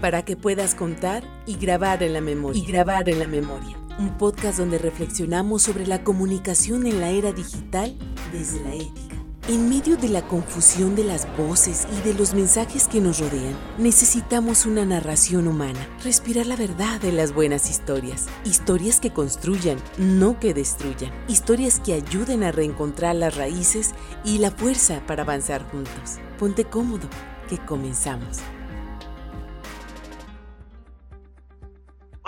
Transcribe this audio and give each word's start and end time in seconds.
para 0.00 0.24
que 0.24 0.36
puedas 0.36 0.74
contar 0.74 1.24
y 1.46 1.56
grabar 1.56 2.02
en 2.02 2.12
la 2.12 2.20
memoria. 2.20 2.62
Y 2.62 2.66
grabar 2.66 3.08
en 3.08 3.18
la 3.18 3.26
memoria. 3.26 3.76
Un 3.98 4.18
podcast 4.18 4.58
donde 4.58 4.78
reflexionamos 4.78 5.62
sobre 5.62 5.86
la 5.86 6.04
comunicación 6.04 6.86
en 6.86 7.00
la 7.00 7.10
era 7.10 7.32
digital 7.32 7.96
desde 8.32 8.62
la 8.62 8.74
ética. 8.74 9.16
En 9.48 9.68
medio 9.68 9.96
de 9.96 10.08
la 10.08 10.26
confusión 10.26 10.96
de 10.96 11.04
las 11.04 11.28
voces 11.36 11.86
y 11.96 12.08
de 12.08 12.14
los 12.14 12.34
mensajes 12.34 12.88
que 12.88 13.00
nos 13.00 13.20
rodean, 13.20 13.56
necesitamos 13.78 14.66
una 14.66 14.84
narración 14.84 15.46
humana, 15.46 15.78
respirar 16.02 16.46
la 16.46 16.56
verdad 16.56 17.00
de 17.00 17.12
las 17.12 17.32
buenas 17.32 17.70
historias, 17.70 18.26
historias 18.44 18.98
que 18.98 19.12
construyan, 19.12 19.78
no 19.98 20.40
que 20.40 20.52
destruyan, 20.52 21.12
historias 21.28 21.78
que 21.78 21.94
ayuden 21.94 22.42
a 22.42 22.50
reencontrar 22.50 23.14
las 23.14 23.36
raíces 23.36 23.94
y 24.24 24.38
la 24.38 24.50
fuerza 24.50 25.06
para 25.06 25.22
avanzar 25.22 25.62
juntos. 25.70 26.18
Ponte 26.40 26.64
cómodo, 26.64 27.08
que 27.48 27.58
comenzamos. 27.58 28.40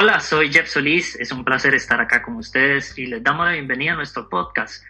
Hola, 0.00 0.20
soy 0.20 0.52
Jeff 0.52 0.68
Solís, 0.68 1.16
es 1.16 1.32
un 1.32 1.44
placer 1.44 1.74
estar 1.74 2.00
acá 2.00 2.22
con 2.22 2.36
ustedes 2.36 2.96
y 2.96 3.06
les 3.06 3.20
damos 3.20 3.46
la 3.46 3.54
bienvenida 3.54 3.94
a 3.94 3.96
nuestro 3.96 4.28
podcast 4.28 4.84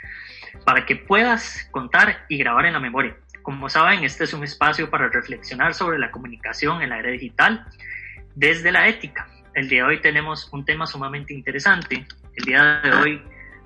para 0.67 0.85
que 0.85 0.97
puedas 0.97 1.67
contar 1.71 2.27
y 2.29 2.37
grabar 2.37 2.67
en 2.67 2.75
la 2.75 2.79
memoria. 2.79 3.17
Como 3.41 3.71
saben, 3.71 4.05
este 4.05 4.25
es 4.25 4.35
un 4.35 4.45
espacio 4.45 4.91
para 4.91 5.09
reflexionar 5.09 5.73
sobre 5.73 5.99
la 5.99 6.11
comunicación 6.11 6.83
en 6.83 6.91
la 6.91 6.99
era 6.99 7.11
digital 7.11 7.65
desde 8.35 8.71
la 8.71 8.87
ética. 8.87 9.27
El 9.55 9.71
día 9.71 9.85
de 9.85 9.89
hoy 9.89 10.03
tenemos 10.03 10.53
un 10.53 10.67
tema 10.67 10.87
sumamente 10.87 11.33
interesante. 11.33 12.07
El 12.35 12.45
día 12.45 12.83
de 12.85 12.93
hoy 12.93 13.23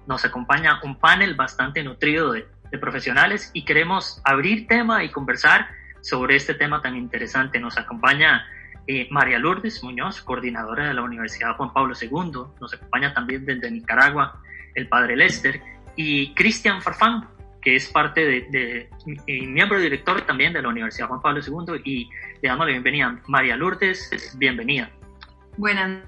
nos 0.06 0.24
acompaña 0.24 0.78
un 0.84 0.96
panel 1.00 1.34
bastante 1.34 1.82
nutrido 1.82 2.34
de, 2.34 2.46
profesionales 2.80 3.50
y 3.52 3.64
queremos 3.64 4.22
abrir 4.24 4.68
tema 4.68 5.02
y 5.02 5.10
conversar 5.10 5.66
sobre 6.02 6.36
este 6.36 6.54
tema 6.54 6.80
tan 6.80 6.96
interesante. 6.96 7.58
Nos 7.58 7.76
acompaña 7.78 8.46
eh, 8.86 9.06
María 9.10 9.38
Lourdes 9.38 9.82
Muñoz, 9.84 10.22
coordinadora 10.22 10.88
de 10.88 10.94
la 10.94 11.02
Universidad 11.02 11.56
Juan 11.56 11.72
Pablo 11.72 11.94
II. 12.00 12.32
Nos 12.60 12.74
acompaña 12.74 13.14
también 13.14 13.44
desde 13.44 13.70
Nicaragua 13.70 14.40
el 14.74 14.88
padre 14.88 15.16
Lester 15.16 15.60
y 15.96 16.34
Cristian 16.34 16.82
Farfán, 16.82 17.28
que 17.60 17.76
es 17.76 17.88
parte 17.88 18.24
de, 18.50 18.88
miembro 19.26 19.78
director 19.78 20.22
también 20.22 20.52
de 20.52 20.62
la 20.62 20.68
Universidad 20.68 21.08
Juan 21.08 21.20
Pablo 21.20 21.40
II, 21.46 21.80
y 21.84 22.08
le 22.40 22.48
damos 22.48 22.66
la 22.66 22.72
bienvenida. 22.72 23.20
María 23.28 23.56
Lourdes, 23.56 24.34
bienvenida. 24.36 24.90
Buenas 25.56 26.02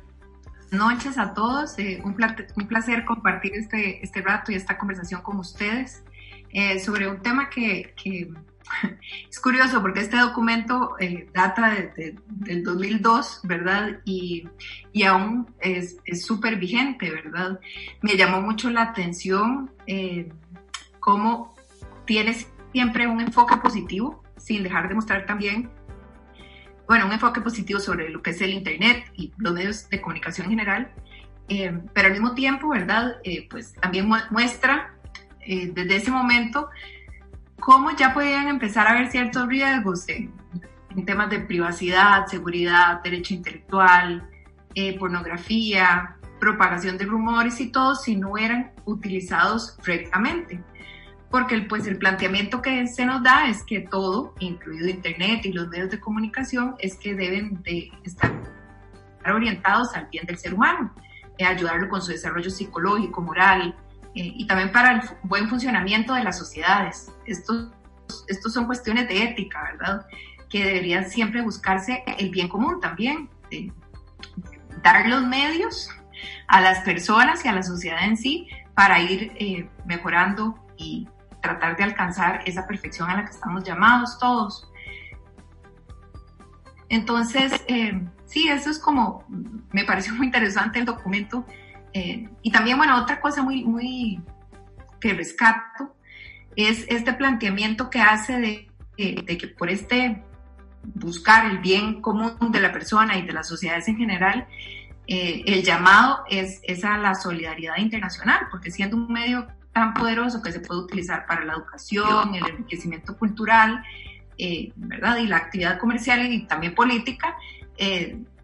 noches 0.72 1.18
a 1.18 1.34
todos, 1.34 1.78
eh, 1.78 2.00
un, 2.02 2.14
placer, 2.14 3.04
compartir 3.04 3.52
este, 3.54 4.02
este 4.02 4.20
rato 4.22 4.50
y 4.50 4.56
esta 4.56 4.76
conversación 4.76 5.22
con 5.22 5.38
ustedes 5.38 6.02
eh, 6.54 6.78
sobre 6.78 7.08
un 7.08 7.20
tema 7.20 7.50
que, 7.50 7.94
es 9.28 9.40
curioso 9.40 9.82
porque 9.82 10.00
este 10.00 10.16
documento 10.16 10.94
eh, 11.00 11.28
data 11.34 11.68
de, 11.70 12.16
del 12.28 12.62
2002, 12.62 13.40
¿verdad? 13.42 14.00
Y, 14.04 14.48
y 14.92 15.02
aún 15.02 15.52
es 15.58 15.98
súper 16.24 16.56
vigente, 16.56 17.10
¿verdad? 17.10 17.58
Me 18.02 18.16
llamó 18.16 18.40
mucho 18.40 18.70
la 18.70 18.82
atención 18.82 19.72
eh, 19.88 20.32
cómo 21.00 21.56
tiene 22.06 22.36
siempre 22.72 23.08
un 23.08 23.20
enfoque 23.20 23.56
positivo, 23.56 24.22
sin 24.36 24.62
dejar 24.62 24.88
de 24.88 24.94
mostrar 24.94 25.26
también, 25.26 25.70
bueno, 26.86 27.06
un 27.06 27.12
enfoque 27.12 27.40
positivo 27.40 27.80
sobre 27.80 28.10
lo 28.10 28.22
que 28.22 28.30
es 28.30 28.40
el 28.40 28.50
Internet 28.50 29.10
y 29.14 29.32
los 29.38 29.54
medios 29.54 29.88
de 29.88 30.00
comunicación 30.00 30.44
en 30.44 30.50
general, 30.50 30.92
eh, 31.48 31.76
pero 31.92 32.06
al 32.06 32.12
mismo 32.12 32.34
tiempo, 32.34 32.68
¿verdad? 32.68 33.16
pues 33.50 33.72
también 33.74 34.08
muestra 34.30 34.94
desde 35.46 35.96
ese 35.96 36.10
momento 36.10 36.70
cómo 37.64 37.90
ya 37.96 38.12
podían 38.12 38.48
empezar 38.48 38.86
a 38.86 38.90
haber 38.90 39.10
ciertos 39.10 39.46
riesgos 39.48 40.08
en, 40.08 40.32
temas 41.06 41.28
de 41.28 41.40
privacidad, 41.40 42.26
seguridad, 42.26 43.02
derecho 43.02 43.34
intelectual, 43.34 44.28
eh, 44.74 44.96
pornografía, 44.96 46.16
propagación 46.38 46.98
de 46.98 47.04
rumores 47.04 47.60
y 47.60 47.72
todo 47.72 47.96
si 47.96 48.14
no 48.14 48.38
eran 48.38 48.72
utilizados 48.84 49.72
correctamente. 49.72 50.62
Porque 51.30 51.58
pues, 51.62 51.88
el 51.88 51.98
planteamiento 51.98 52.62
que 52.62 52.86
se 52.86 53.06
nos 53.06 53.24
da 53.24 53.48
es 53.48 53.64
que 53.64 53.80
todo, 53.80 54.34
incluido 54.38 54.88
Internet 54.88 55.44
y 55.46 55.52
los 55.52 55.66
medios 55.66 55.90
de 55.90 55.98
comunicación, 55.98 56.76
es 56.78 56.96
que 56.96 57.14
deben 57.14 57.60
de 57.62 57.90
estar 58.04 58.32
orientados 59.26 59.96
al 59.96 60.06
bien 60.12 60.26
del 60.26 60.38
ser 60.38 60.54
humano, 60.54 60.94
eh, 61.38 61.44
ayudarlo 61.44 61.88
con 61.88 62.02
su 62.02 62.12
desarrollo 62.12 62.50
psicológico, 62.50 63.20
moral, 63.20 63.74
eh, 64.14 64.32
y 64.36 64.46
también 64.46 64.72
para 64.72 64.92
el 64.92 65.00
buen 65.22 65.48
funcionamiento 65.48 66.14
de 66.14 66.24
las 66.24 66.38
sociedades. 66.38 67.10
Estos, 67.26 67.70
estos 68.28 68.52
son 68.52 68.66
cuestiones 68.66 69.08
de 69.08 69.22
ética, 69.22 69.62
¿verdad? 69.72 70.06
Que 70.48 70.64
deberían 70.64 71.10
siempre 71.10 71.42
buscarse 71.42 72.04
el 72.18 72.30
bien 72.30 72.48
común 72.48 72.80
también, 72.80 73.28
dar 74.82 75.06
los 75.08 75.24
medios 75.24 75.88
a 76.48 76.60
las 76.60 76.80
personas 76.80 77.44
y 77.44 77.48
a 77.48 77.52
la 77.52 77.62
sociedad 77.62 78.04
en 78.04 78.16
sí 78.16 78.48
para 78.74 79.00
ir 79.00 79.32
eh, 79.36 79.68
mejorando 79.84 80.58
y 80.76 81.08
tratar 81.40 81.76
de 81.76 81.84
alcanzar 81.84 82.42
esa 82.46 82.66
perfección 82.66 83.10
a 83.10 83.16
la 83.16 83.24
que 83.24 83.30
estamos 83.30 83.64
llamados 83.64 84.18
todos. 84.18 84.70
Entonces, 86.88 87.52
eh, 87.66 88.06
sí, 88.26 88.48
eso 88.48 88.70
es 88.70 88.78
como, 88.78 89.24
me 89.72 89.84
pareció 89.84 90.14
muy 90.14 90.26
interesante 90.26 90.78
el 90.78 90.84
documento 90.84 91.46
eh, 91.94 92.28
y 92.42 92.50
también, 92.50 92.76
bueno, 92.76 93.00
otra 93.00 93.20
cosa 93.20 93.42
muy, 93.42 93.64
muy 93.64 94.20
que 95.00 95.14
rescato 95.14 95.94
es 96.56 96.84
este 96.88 97.12
planteamiento 97.12 97.88
que 97.88 98.00
hace 98.00 98.40
de, 98.40 98.68
de, 98.96 99.38
que 99.38 99.48
por 99.48 99.70
este 99.70 100.22
buscar 100.82 101.46
el 101.50 101.58
bien 101.58 102.02
común 102.02 102.36
de 102.50 102.60
la 102.60 102.72
persona 102.72 103.16
y 103.16 103.22
de 103.22 103.32
las 103.32 103.48
sociedades 103.48 103.86
en 103.86 103.96
general, 103.96 104.48
eh, 105.06 105.42
el 105.46 105.62
llamado 105.62 106.24
es, 106.28 106.60
es, 106.64 106.84
a 106.84 106.98
la 106.98 107.14
solidaridad 107.14 107.76
internacional, 107.78 108.48
porque 108.50 108.72
siendo 108.72 108.96
un 108.96 109.12
medio 109.12 109.46
tan 109.72 109.94
poderoso 109.94 110.42
que 110.42 110.50
se 110.50 110.60
puede 110.60 110.80
utilizar 110.80 111.26
para 111.26 111.44
la 111.44 111.54
educación, 111.54 112.34
el 112.34 112.46
enriquecimiento 112.46 113.16
cultural, 113.16 113.84
eh, 114.36 114.72
¿verdad? 114.74 115.18
Y 115.18 115.28
la 115.28 115.36
actividad 115.36 115.78
comercial 115.78 116.32
y 116.32 116.46
también 116.46 116.74
política, 116.74 117.36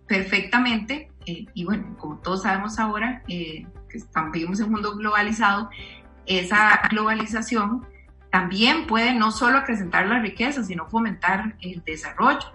perfectamente 0.06 1.10
eh, 1.30 1.46
y 1.54 1.64
bueno, 1.64 1.96
como 1.98 2.16
todos 2.18 2.42
sabemos 2.42 2.78
ahora, 2.78 3.22
eh, 3.28 3.66
que 3.88 3.98
estamos, 3.98 4.32
vivimos 4.32 4.58
en 4.60 4.66
un 4.66 4.72
mundo 4.72 4.96
globalizado, 4.96 5.70
esa 6.26 6.80
globalización 6.90 7.86
también 8.30 8.86
puede 8.86 9.14
no 9.14 9.30
solo 9.30 9.58
acrecentar 9.58 10.06
la 10.06 10.20
riqueza, 10.20 10.62
sino 10.62 10.86
fomentar 10.86 11.56
el 11.60 11.82
desarrollo. 11.84 12.52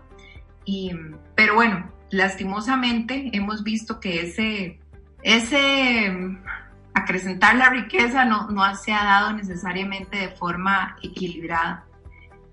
Y, 0.65 0.91
pero 1.35 1.55
bueno, 1.55 1.91
lastimosamente 2.11 3.29
hemos 3.33 3.63
visto 3.63 3.99
que 3.99 4.21
ese, 4.21 4.79
ese 5.21 6.37
acrecentar 6.93 7.55
la 7.55 7.69
riqueza 7.69 8.25
no, 8.25 8.49
no 8.49 8.75
se 8.75 8.93
ha 8.93 9.03
dado 9.03 9.33
necesariamente 9.33 10.17
de 10.17 10.29
forma 10.29 10.95
equilibrada. 11.03 11.85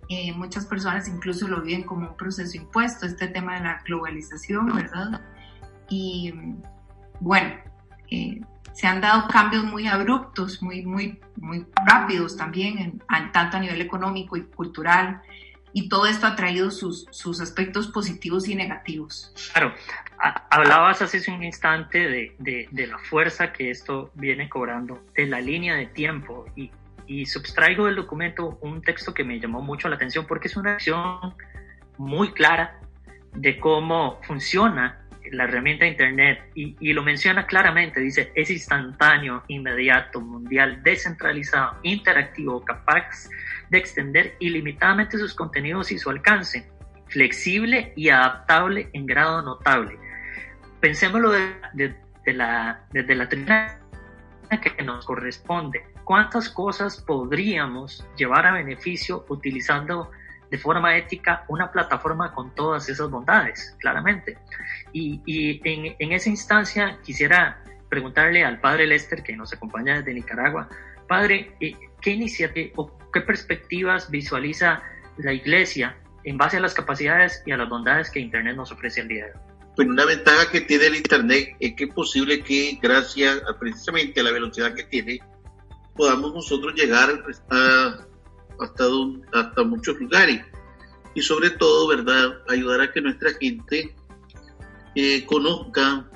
Eh, 0.08 0.32
muchas 0.34 0.66
personas 0.66 1.08
incluso 1.08 1.48
lo 1.48 1.62
viven 1.62 1.84
como 1.84 2.08
un 2.10 2.16
proceso 2.16 2.56
impuesto, 2.56 3.06
este 3.06 3.28
tema 3.28 3.54
de 3.54 3.60
la 3.60 3.82
globalización, 3.86 4.66
¿verdad? 4.74 5.22
Y 5.92 6.32
bueno, 7.20 7.54
eh, 8.10 8.40
se 8.72 8.86
han 8.86 9.02
dado 9.02 9.28
cambios 9.28 9.64
muy 9.64 9.86
abruptos, 9.86 10.62
muy, 10.62 10.86
muy, 10.86 11.20
muy 11.36 11.66
rápidos 11.86 12.34
también, 12.34 12.78
en, 12.78 13.32
tanto 13.32 13.58
a 13.58 13.60
nivel 13.60 13.82
económico 13.82 14.38
y 14.38 14.44
cultural, 14.44 15.20
y 15.74 15.90
todo 15.90 16.06
esto 16.06 16.26
ha 16.26 16.34
traído 16.34 16.70
sus, 16.70 17.06
sus 17.10 17.42
aspectos 17.42 17.88
positivos 17.88 18.48
y 18.48 18.54
negativos. 18.54 19.34
Claro, 19.52 19.74
hablabas 20.48 21.02
hace 21.02 21.30
un 21.30 21.44
instante 21.44 21.98
de, 21.98 22.36
de, 22.38 22.68
de, 22.70 22.86
la 22.86 22.98
fuerza 22.98 23.52
que 23.52 23.70
esto 23.70 24.10
viene 24.14 24.48
cobrando, 24.48 25.04
de 25.14 25.26
la 25.26 25.42
línea 25.42 25.74
de 25.76 25.86
tiempo, 25.86 26.46
y, 26.56 26.70
y 27.06 27.26
subtraigo 27.26 27.84
del 27.84 27.96
documento 27.96 28.58
un 28.62 28.80
texto 28.80 29.12
que 29.12 29.24
me 29.24 29.38
llamó 29.38 29.60
mucho 29.60 29.90
la 29.90 29.96
atención 29.96 30.26
porque 30.26 30.48
es 30.48 30.56
una 30.56 30.72
acción 30.72 31.34
muy 31.98 32.32
clara 32.32 32.80
de 33.34 33.58
cómo 33.60 34.20
funciona 34.22 35.01
la 35.30 35.44
herramienta 35.44 35.86
Internet, 35.86 36.50
y, 36.54 36.92
lo 36.92 37.02
menciona 37.02 37.46
claramente, 37.46 38.00
dice, 38.00 38.32
es 38.34 38.50
instantáneo, 38.50 39.42
inmediato, 39.48 40.20
mundial, 40.20 40.82
descentralizado, 40.82 41.78
interactivo, 41.82 42.64
capaz 42.64 43.28
de 43.70 43.78
extender 43.78 44.36
ilimitadamente 44.40 45.18
sus 45.18 45.34
contenidos 45.34 45.92
y 45.92 45.98
su 45.98 46.10
alcance, 46.10 46.70
flexible 47.08 47.92
y 47.96 48.08
adaptable 48.08 48.90
en 48.92 49.06
grado 49.06 49.42
notable. 49.42 49.98
Pensémoslo 50.80 51.30
de, 51.30 51.94
la, 52.26 52.84
desde 52.90 53.14
la 53.14 53.28
que 53.28 54.82
nos 54.82 55.06
corresponde. 55.06 55.86
¿Cuántas 56.04 56.48
cosas 56.48 57.00
podríamos 57.00 58.06
llevar 58.16 58.46
a 58.46 58.52
beneficio 58.52 59.24
utilizando 59.28 60.10
de 60.52 60.58
forma 60.58 60.96
ética 60.96 61.44
una 61.48 61.72
plataforma 61.72 62.32
con 62.32 62.54
todas 62.54 62.86
esas 62.88 63.10
bondades, 63.10 63.74
claramente. 63.80 64.38
Y, 64.92 65.20
y 65.24 65.60
en, 65.64 65.96
en, 65.98 66.12
esa 66.12 66.28
instancia 66.28 66.98
quisiera 67.02 67.64
preguntarle 67.88 68.44
al 68.44 68.60
padre 68.60 68.86
Lester, 68.86 69.22
que 69.22 69.34
nos 69.34 69.52
acompaña 69.52 69.96
desde 69.96 70.12
Nicaragua, 70.12 70.68
padre, 71.08 71.56
eh, 71.58 71.74
¿qué 72.00 72.10
iniciativa 72.10 72.70
o 72.76 73.10
qué 73.10 73.22
perspectivas 73.22 74.10
visualiza 74.10 74.82
la 75.16 75.32
iglesia 75.32 75.96
en 76.24 76.36
base 76.36 76.58
a 76.58 76.60
las 76.60 76.74
capacidades 76.74 77.42
y 77.46 77.52
a 77.52 77.56
las 77.56 77.68
bondades 77.68 78.10
que 78.10 78.20
Internet 78.20 78.56
nos 78.56 78.70
ofrece 78.72 79.00
al 79.00 79.08
día 79.08 79.24
de 79.24 79.32
hoy. 79.32 79.40
Pues 79.74 79.88
una 79.88 80.04
ventaja 80.04 80.50
que 80.50 80.60
tiene 80.60 80.86
el 80.86 80.96
Internet 80.96 81.56
es 81.58 81.74
que 81.74 81.84
es 81.84 81.94
posible 81.94 82.42
que 82.42 82.78
gracias 82.80 83.42
a, 83.48 83.58
precisamente 83.58 84.20
a 84.20 84.24
la 84.24 84.32
velocidad 84.32 84.74
que 84.74 84.84
tiene, 84.84 85.18
podamos 85.96 86.34
nosotros 86.34 86.74
llegar 86.74 87.08
a, 87.50 88.06
hasta, 88.60 88.84
hasta 89.32 89.62
muchos 89.64 89.98
lugares. 89.98 90.44
Y 91.14 91.22
sobre 91.22 91.50
todo, 91.50 91.88
¿verdad? 91.88 92.42
Ayudar 92.48 92.80
a 92.80 92.92
que 92.92 93.00
nuestra 93.00 93.32
gente 93.34 93.94
eh, 94.94 95.24
conozca 95.26 96.08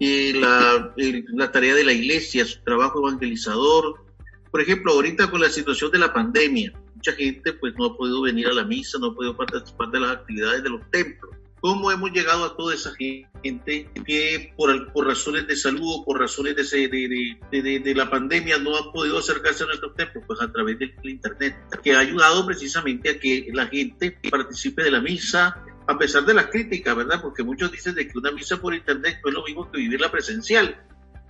eh, 0.00 0.32
la, 0.34 0.94
la 1.34 1.52
tarea 1.52 1.74
de 1.74 1.84
la 1.84 1.92
iglesia, 1.92 2.44
su 2.44 2.62
trabajo 2.62 3.06
evangelizador. 3.06 4.04
Por 4.50 4.60
ejemplo, 4.60 4.92
ahorita 4.92 5.30
con 5.30 5.40
la 5.40 5.50
situación 5.50 5.90
de 5.90 5.98
la 5.98 6.12
pandemia, 6.12 6.72
mucha 6.94 7.12
gente 7.12 7.52
pues 7.52 7.74
no 7.76 7.86
ha 7.86 7.96
podido 7.96 8.22
venir 8.22 8.46
a 8.46 8.52
la 8.52 8.64
misa, 8.64 8.98
no 8.98 9.08
ha 9.08 9.14
podido 9.14 9.36
participar 9.36 9.90
de 9.90 10.00
las 10.00 10.12
actividades 10.12 10.62
de 10.62 10.70
los 10.70 10.90
templos 10.90 11.34
cómo 11.64 11.90
hemos 11.90 12.12
llegado 12.12 12.44
a 12.44 12.54
toda 12.58 12.74
esa 12.74 12.92
gente 12.94 13.90
que 14.04 14.52
por, 14.54 14.92
por 14.92 15.06
razones 15.06 15.46
de 15.46 15.56
salud 15.56 15.94
o 15.94 16.04
por 16.04 16.20
razones 16.20 16.54
de, 16.56 17.38
de, 17.50 17.80
de, 17.80 17.94
la 17.94 18.10
pandemia 18.10 18.58
no 18.58 18.76
han 18.76 18.92
podido 18.92 19.18
acercarse 19.18 19.64
a 19.64 19.68
nuestros 19.68 19.94
templos, 19.94 20.24
pues 20.26 20.42
a 20.42 20.52
través 20.52 20.78
del 20.78 20.92
Internet, 21.04 21.56
que 21.82 21.94
ha 21.94 22.00
ayudado 22.00 22.44
precisamente 22.44 23.08
a 23.08 23.18
que 23.18 23.48
la 23.54 23.66
gente 23.68 24.18
participe 24.30 24.84
de 24.84 24.90
la 24.90 25.00
misa, 25.00 25.64
a 25.86 25.96
pesar 25.96 26.26
de 26.26 26.34
las 26.34 26.48
críticas, 26.48 26.94
¿verdad? 26.96 27.22
Porque 27.22 27.42
muchos 27.42 27.72
dicen 27.72 27.94
de 27.94 28.08
que 28.08 28.18
una 28.18 28.30
misa 28.30 28.58
por 28.58 28.74
Internet 28.74 29.20
no 29.24 29.30
es 29.30 29.34
lo 29.34 29.44
mismo 29.44 29.72
que 29.72 29.78
vivirla 29.78 30.10
presencial, 30.10 30.78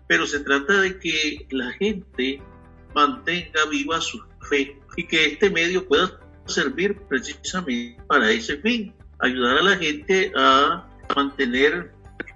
pero 0.08 0.26
se 0.26 0.40
trata 0.40 0.81
de 0.81 0.98
que 0.98 1.46
la 1.50 1.70
gente 1.75 2.42
mantenga 2.92 3.66
viva 3.70 4.00
su 4.00 4.20
fe 4.50 4.81
y 4.96 5.06
que 5.06 5.26
este 5.26 5.48
medio 5.48 5.86
pueda 5.86 6.19
servir 6.46 6.96
precisamente 7.08 8.02
para 8.08 8.32
ese 8.32 8.56
fin 8.56 8.92
ayudar 9.20 9.58
a 9.58 9.62
la 9.62 9.76
gente 9.76 10.32
a 10.37 10.87
mantener, 11.14 11.93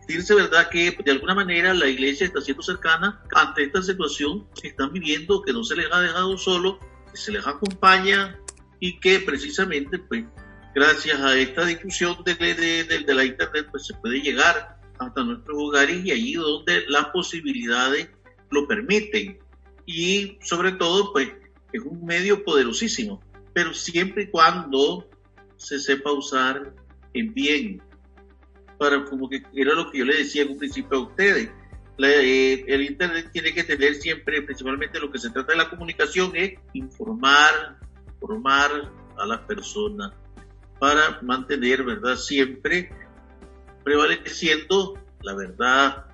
decirse 0.07 0.35
verdad 0.35 0.69
que 0.71 0.97
de 1.05 1.11
alguna 1.11 1.35
manera 1.35 1.75
la 1.75 1.87
iglesia 1.87 2.27
está 2.27 2.41
siendo 2.41 2.63
cercana 2.63 3.23
ante 3.35 3.65
esta 3.65 3.83
situación 3.83 4.47
que 4.61 4.69
están 4.69 4.93
viviendo, 4.93 5.43
que 5.43 5.53
no 5.53 5.65
se 5.65 5.77
les 5.77 5.87
ha 5.93 6.01
dejado 6.01 6.37
solo, 6.39 6.79
que 7.11 7.17
se 7.17 7.33
les 7.33 7.47
acompaña 7.47 8.39
y 8.81 8.99
que 9.01 9.21
precisamente 9.21 9.99
pues 9.99 10.25
gracias 10.75 11.21
a 11.21 11.37
esta 11.37 11.65
difusión 11.65 12.17
de, 12.25 12.35
de, 12.35 13.15
la 13.15 13.25
internet 13.25 13.69
pues 13.71 13.87
se 13.87 13.95
puede 13.95 14.21
llegar 14.21 14.79
hasta 14.99 15.25
nuestros 15.25 15.57
hogares 15.59 16.05
y 16.05 16.13
allí 16.13 16.35
donde 16.35 16.85
las 16.89 17.07
posibilidades 17.07 18.09
lo 18.51 18.67
permiten. 18.67 19.39
Y 19.87 20.39
sobre 20.43 20.73
todo 20.73 21.13
pues 21.13 21.31
es 21.73 21.83
un 21.83 22.05
medio 22.05 22.45
poderosísimo 22.45 23.23
pero 23.59 23.75
siempre 23.75 24.23
y 24.23 24.27
cuando 24.29 25.09
se 25.59 25.79
sepa 25.79 26.13
usar 26.13 26.73
en 27.13 27.35
bien. 27.35 27.83
Para 28.79 29.05
como 29.05 29.29
que 29.29 29.43
era 29.55 29.75
lo 29.75 29.91
que 29.91 29.99
yo 29.99 30.05
le 30.05 30.19
decía 30.19 30.43
en 30.43 30.53
un 30.53 30.59
principio 30.59 30.99
a 30.99 31.03
ustedes. 31.03 31.51
Eh, 31.99 32.65
el 32.69 32.83
Internet 32.83 33.31
tiene 33.33 33.53
que 33.53 33.65
tener 33.65 33.95
siempre, 33.97 34.41
principalmente 34.43 35.01
lo 35.01 35.11
que 35.11 35.19
se 35.19 35.31
trata 35.31 35.53
de 35.53 35.59
la 35.59 35.69
comunicación, 35.69 36.31
es 36.35 36.55
informar, 36.73 37.77
formar 38.21 38.71
a 39.19 39.27
las 39.27 39.41
personas 39.41 40.13
para 40.79 41.21
mantener, 41.23 41.83
¿verdad? 41.83 42.15
Siempre 42.15 42.91
prevaleciendo 43.83 44.97
la 45.23 45.35
verdad. 45.35 46.05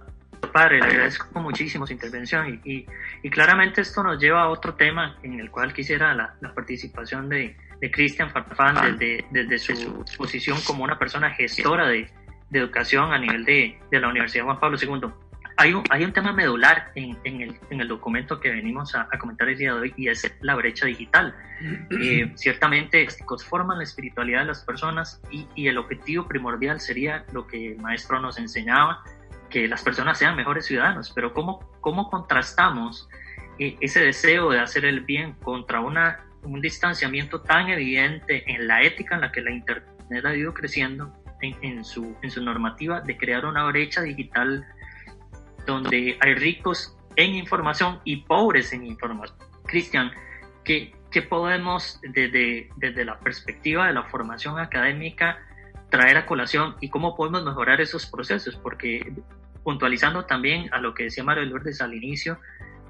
Padre, 0.53 0.79
le 0.79 0.87
agradezco 0.87 1.41
muchísimo 1.41 1.87
su 1.87 1.93
intervención 1.93 2.61
y, 2.65 2.87
y, 3.23 3.31
claramente 3.31 3.81
esto 3.81 4.03
nos 4.03 4.21
lleva 4.21 4.43
a 4.43 4.49
otro 4.49 4.75
tema 4.75 5.19
en 5.23 5.41
el 5.41 5.51
cual 5.51 5.73
quisiera 5.73 6.15
la, 6.15 6.37
la 6.41 6.55
participación 6.55 7.29
de, 7.29 7.57
de 7.85 7.91
Cristian 7.91 8.31
Farfán 8.31 8.99
desde, 8.99 9.27
desde 9.31 9.59
su 9.59 10.05
posición 10.17 10.59
como 10.67 10.85
una 10.85 10.99
persona 10.99 11.29
gestora 11.35 11.87
de, 11.87 12.09
de 12.49 12.59
educación 12.59 13.13
a 13.13 13.19
nivel 13.19 13.45
de, 13.45 13.79
de, 13.91 14.01
la 14.01 14.09
Universidad 14.09 14.47
Juan 14.47 14.59
Pablo 14.59 14.79
II. 14.81 15.11
Hay 15.59 15.75
un, 15.75 15.85
hay 15.91 16.03
un 16.03 16.13
tema 16.15 16.33
medular 16.33 16.93
en, 16.95 17.19
en, 17.25 17.43
el, 17.43 17.55
en 17.69 17.83
el 17.83 17.89
documento 17.89 18.41
que 18.41 18.49
venimos 18.49 18.95
a, 18.95 19.07
comentar 19.19 19.51
el 19.51 19.59
día 19.59 19.75
de 19.75 19.81
hoy 19.81 19.95
y 19.99 20.09
es 20.09 20.35
la 20.41 20.55
brecha 20.55 20.87
digital. 20.87 21.37
Eh, 22.01 22.33
ciertamente, 22.37 23.07
forman 23.47 23.77
la 23.77 23.85
espiritualidad 23.85 24.41
de 24.41 24.47
las 24.47 24.65
personas 24.65 25.21
y, 25.31 25.47
y 25.55 25.69
el 25.69 25.77
objetivo 25.77 26.27
primordial 26.27 26.81
sería 26.81 27.27
lo 27.35 27.47
que 27.47 27.73
el 27.73 27.79
maestro 27.83 28.19
nos 28.19 28.39
enseñaba, 28.39 29.05
que 29.51 29.69
las 29.69 29.83
personas 29.83 30.19
sean 30.19 30.37
mejores 30.37 30.65
ciudadanos, 30.65 31.13
pero 31.15 31.35
¿cómo, 31.35 31.61
cómo 31.83 32.09
contrastamos 32.09 33.11
eh, 33.59 33.77
ese 33.83 34.01
deseo 34.01 34.51
de 34.51 34.61
hacer 34.61 34.87
el 34.87 35.03
bien 35.03 35.35
contra 35.35 35.81
una 35.81 36.25
un 36.45 36.61
distanciamiento 36.61 37.41
tan 37.41 37.69
evidente 37.69 38.45
en 38.47 38.67
la 38.67 38.83
ética 38.83 39.15
en 39.17 39.23
la 39.23 39.33
que 39.33 39.41
la 39.41 39.51
Internet 39.51 40.25
ha 40.25 40.35
ido 40.35 40.55
creciendo, 40.55 41.13
en, 41.41 41.85
su, 41.85 42.17
en 42.23 42.31
su 42.31 42.43
normativa 42.43 43.01
de 43.01 43.17
crear 43.17 43.45
una 43.45 43.65
brecha 43.67 44.03
digital 44.03 44.65
donde 45.67 46.17
hay 46.21 46.35
ricos 46.35 46.97
en 47.17 47.35
información 47.35 48.01
y 48.05 48.19
pobres 48.19 48.73
en 48.73 48.85
información. 48.87 49.37
Cristian, 49.67 50.11
¿qué, 50.65 50.95
¿qué, 51.11 51.23
podemos 51.23 52.01
desde, 52.03 52.69
desde 52.77 53.05
la 53.05 53.19
perspectiva 53.19 53.87
de 53.87 53.93
la 53.93 54.05
formación 54.05 54.59
académica 54.59 55.39
traer 55.91 56.17
a 56.17 56.27
colación 56.27 56.77
y 56.81 56.89
cómo 56.91 57.17
podemos 57.17 57.45
mejorar 57.45 57.81
esos 57.81 58.07
procesos? 58.07 58.57
Porque 58.57 59.13
puntualizando 59.63 60.25
también 60.27 60.69
a 60.73 60.81
lo 60.81 60.95
que 60.95 61.05
decía 61.05 61.25
Mario 61.25 61.45
Lourdes 61.45 61.81
al 61.81 61.95
inicio, 61.95 62.39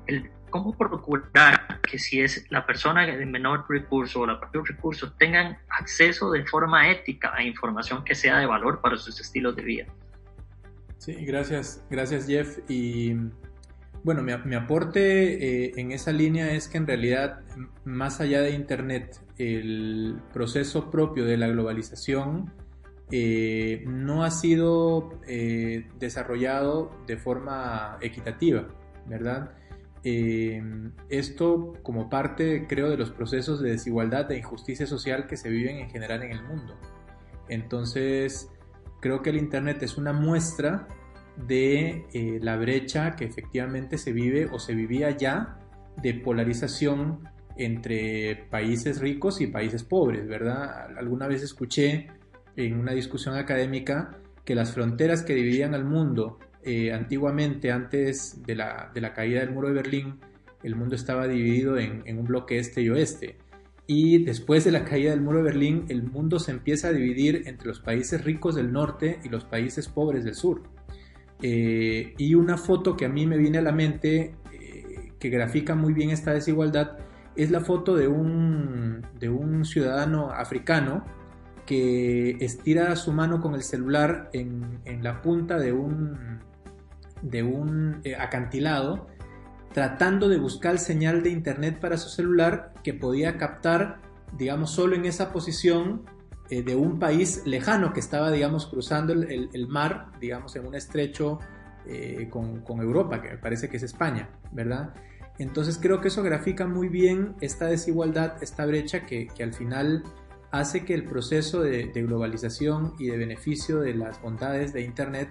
el, 0.07 0.31
cómo 0.51 0.77
procurar 0.77 1.64
que 1.85 1.99
si 1.99 2.21
es 2.21 2.47
la 2.51 2.67
persona 2.67 3.07
de 3.07 3.27
menor 3.27 3.67
recurso 3.69 4.21
o 4.21 4.27
la 4.27 4.39
mayor 4.39 4.69
recurso 4.69 5.13
tengan 5.13 5.59
acceso 5.69 6.31
de 6.31 6.45
forma 6.47 6.91
ética 6.91 7.33
a 7.35 7.43
información 7.43 8.05
que 8.05 8.15
sea 8.15 8.39
de 8.39 8.47
valor 8.47 8.81
para 8.81 8.97
sus 8.97 9.21
estilos 9.21 9.55
de 9.57 9.63
vida. 9.63 9.87
Sí, 10.99 11.15
gracias, 11.25 11.85
gracias 11.91 12.27
Jeff. 12.27 12.59
Y 12.69 13.15
bueno, 14.05 14.23
mi, 14.23 14.55
aporte 14.55 15.67
eh, 15.67 15.73
en 15.77 15.93
esa 15.93 16.13
línea 16.13 16.53
es 16.53 16.69
que 16.69 16.77
en 16.77 16.87
realidad, 16.87 17.41
más 17.85 18.21
allá 18.21 18.43
de 18.43 18.51
Internet, 18.51 19.21
el 19.39 20.21
proceso 20.33 20.91
propio 20.91 21.25
de 21.25 21.39
la 21.39 21.49
globalización 21.49 22.53
eh, 23.11 23.83
no 23.87 24.25
ha 24.25 24.31
sido 24.31 25.21
eh, 25.27 25.87
desarrollado 25.99 26.91
de 27.07 27.17
forma 27.17 27.99
equitativa, 28.01 28.69
¿verdad? 29.07 29.53
Em, 30.07 30.93
esto 31.09 31.73
como 31.83 32.11
parte, 32.11 32.67
creo, 32.69 32.91
de 32.91 32.99
los 32.99 33.11
procesos 33.11 33.61
de 33.61 33.71
desigualdad 33.71 34.31
e 34.31 34.37
injusticia 34.37 34.87
social 34.87 35.27
que 35.27 35.39
se 35.39 35.49
viven 35.49 35.79
en 35.79 35.89
general 35.89 36.23
en 36.23 36.33
el 36.33 36.43
mundo. 36.43 36.77
Entonces, 37.49 38.51
creo 39.01 39.23
que 39.23 39.31
el 39.31 39.37
Internet 39.37 39.83
es 39.83 39.97
una 39.97 40.13
muestra 40.13 40.87
de 41.47 42.05
eh, 42.13 42.39
la 42.43 42.57
brecha 42.57 43.17
que 43.17 43.25
efectivamente 43.25 43.97
se 43.97 44.13
vive 44.13 44.47
o 44.53 44.59
se 44.59 44.75
vivía 44.75 45.11
ya 45.11 45.59
de 46.03 46.13
polarización 46.13 47.21
entre 47.57 48.47
países 48.51 49.01
ricos 49.01 49.41
y 49.41 49.47
países 49.47 49.85
pobres, 49.85 50.29
¿verdad? 50.29 50.97
Alguna 50.99 51.29
vez 51.29 51.43
escuché 51.43 52.09
en 52.57 52.79
una 52.79 52.93
discusión 52.93 53.37
académica 53.37 54.19
que 54.45 54.55
las 54.55 54.73
fronteras 54.73 55.23
que 55.23 55.35
dividían 55.35 55.75
al 55.75 55.85
mundo 55.85 56.39
eh, 56.65 56.93
antiguamente, 56.93 57.71
antes 57.71 58.43
de 58.47 58.55
la, 58.57 58.91
caída 59.15 59.41
del 59.41 59.51
muro 59.51 59.69
de 59.69 59.75
Berlín, 59.75 60.19
el 60.63 60.77
mundo 60.77 60.95
estaba 60.95 61.29
dividido 61.29 61.77
en, 61.77 62.03
un 62.19 62.25
bloque 62.25 62.59
este 62.59 62.81
y 62.81 62.89
oeste. 62.89 63.37
Y 63.87 64.25
después 64.25 64.65
de 64.65 64.73
la 64.73 64.87
caída 64.87 65.11
del 65.11 65.21
muro 65.21 65.39
de 65.39 65.45
Berlín, 65.45 65.85
el 65.89 66.03
mundo 66.03 66.39
se 66.39 66.53
empieza 66.53 66.89
a 66.89 66.93
dividir 66.93 67.43
entre 67.47 67.69
los 67.69 67.81
países 67.81 68.25
ricos 68.25 68.55
del 68.55 68.73
norte 68.73 69.19
y 69.23 69.29
los 69.29 69.45
países 69.45 69.89
pobres 69.89 70.25
del 70.25 70.35
sur. 70.35 70.63
Eh, 71.43 72.15
y 72.17 72.35
una 72.35 72.57
foto 72.57 72.97
que 72.97 73.05
a 73.05 73.11
mí 73.11 73.27
me 73.27 73.37
viene 73.37 73.59
a 73.59 73.63
la 73.63 73.73
mente, 73.73 74.35
eh, 74.51 75.13
que 75.19 75.29
grafica 75.29 75.75
muy 75.75 75.93
bien 75.93 76.09
esta 76.09 76.33
desigualdad, 76.33 76.97
es 77.37 77.51
la 77.51 77.61
foto 77.61 77.95
de 77.95 78.09
un, 78.09 79.07
de 79.21 79.29
un 79.29 79.67
ciudadano 79.67 80.31
africano 80.31 81.05
que 81.67 82.39
estira 82.41 82.97
su 82.97 83.13
mano 83.13 83.43
con 83.43 83.55
el 83.55 83.63
celular 83.63 84.31
en, 84.33 84.81
en 84.87 85.03
la 85.03 85.21
punta 85.21 85.59
de 85.59 85.73
un, 85.73 86.41
de 87.25 87.43
un 87.43 88.01
eh, 88.05 88.17
acantilado 88.17 89.07
tratando 89.73 90.29
de 90.29 90.39
buscar 90.39 90.79
señal 90.79 91.23
de 91.25 91.31
internet 91.31 91.81
para 91.81 91.99
su 91.99 92.09
celular 92.09 92.73
que 92.85 92.95
podía 92.95 93.37
captar, 93.37 94.01
digamos, 94.39 94.71
solo 94.71 94.95
en 94.95 95.05
esa 95.05 95.33
posición 95.33 96.05
eh, 96.49 96.63
de 96.63 96.77
un 96.77 97.01
país 97.01 97.43
lejano 97.45 97.93
que 97.93 97.99
estaba, 97.99 98.31
digamos, 98.31 98.67
cruzando 98.67 99.13
el, 99.13 99.67
mar, 99.69 100.13
digamos, 100.21 100.55
en 100.55 100.67
un 100.67 100.77
estrecho 100.77 101.41
eh, 101.87 102.29
con, 102.31 102.63
Europa, 102.81 103.21
que 103.21 103.31
me 103.31 103.39
parece 103.39 103.69
que 103.69 103.79
es 103.79 103.83
España, 103.83 104.29
¿verdad? 104.53 104.95
Entonces 105.41 105.77
creo 105.83 106.01
que 106.01 106.07
eso 106.07 106.23
grafica 106.23 106.69
muy 106.69 106.89
bien 106.89 107.35
esta 107.41 107.67
desigualdad, 107.67 108.41
esta 108.43 108.65
brecha 108.67 109.05
que, 109.05 109.29
al 109.43 109.55
final 109.55 110.05
hace 110.53 110.85
que 110.85 110.95
el 110.95 111.03
proceso 111.03 111.63
de, 111.63 111.87
de 111.87 112.03
globalización 112.05 112.95
y 113.01 113.09
de 113.09 113.17
beneficio 113.17 113.81
de 113.81 113.95
las 113.95 114.23
bondades 114.23 114.73
de 114.73 114.83
Internet 114.83 115.31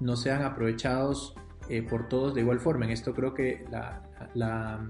no 0.00 0.16
sean 0.16 0.42
aprovechados 0.42 1.34
eh, 1.68 1.82
por 1.82 2.08
todos 2.08 2.34
de 2.34 2.42
igual 2.42 2.60
forma. 2.60 2.84
En 2.84 2.90
esto 2.90 3.14
creo 3.14 3.32
que 3.32 3.64
la, 3.70 4.02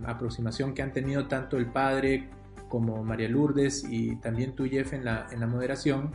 aproximación 0.06 0.74
que 0.74 0.82
han 0.82 0.92
tenido 0.92 1.26
tanto 1.26 1.56
el 1.56 1.66
padre 1.66 2.30
como 2.68 3.04
María 3.04 3.28
Lourdes 3.28 3.84
y 3.88 4.16
también 4.16 4.54
tú, 4.54 4.64
Jeff, 4.64 4.92
en 4.92 5.04
la, 5.04 5.28
moderación, 5.48 6.10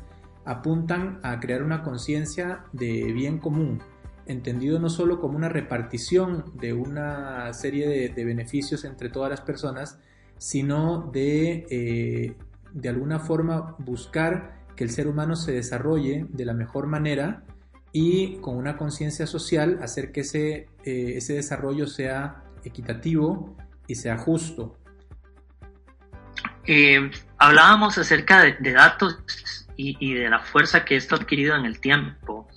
apuntan 0.46 1.20
a 1.24 1.40
crear 1.40 1.64
una 1.64 1.84
conciencia 1.84 2.64
de 2.74 3.12
bien 3.14 3.38
común, 3.38 3.80
entendido 4.26 4.80
no 4.80 4.90
solo 4.90 5.20
como 5.20 5.38
una 5.38 5.48
repartición 5.48 6.46
de 6.56 6.74
una 6.74 7.54
serie 7.54 8.10
de, 8.10 8.26
beneficios 8.26 8.84
entre 8.84 9.10
todas 9.10 9.30
las 9.30 9.42
personas, 9.42 10.00
sino 10.38 11.10
de, 11.14 11.66
eh, 11.70 12.36
de 12.74 12.90
alguna 12.90 13.20
forma 13.20 13.76
buscar 13.80 14.60
que 14.76 14.84
el 14.84 14.90
ser 14.90 15.08
humano 15.08 15.36
se 15.36 15.52
desarrolle 15.52 16.26
de 16.30 16.46
la 16.46 16.54
mejor 16.54 16.88
manera 16.88 17.44
y 17.92 18.38
con 18.38 18.56
una 18.56 18.78
conciencia 18.78 19.26
social 19.26 19.80
hacer 19.82 20.12
que 20.12 20.22
ese, 20.22 20.70
eh, 20.84 21.14
ese 21.16 21.34
desarrollo 21.34 21.88
sea 21.88 22.44
equitativo 22.64 23.56
y 23.88 23.96
sea 23.96 24.18
justo. 24.18 24.78
Eh, 26.66 27.10
hablábamos 27.38 27.98
acerca 27.98 28.44
de, 28.44 28.74
datos 28.74 29.18
y, 29.76 30.14
de 30.14 30.30
la 30.30 30.40
fuerza 30.40 30.86
que 30.86 30.96
esto 30.96 31.16
ha 31.16 31.20
adquirido 31.20 31.56
en 31.56 31.66
el 31.66 31.80
tiempo. 31.80 32.48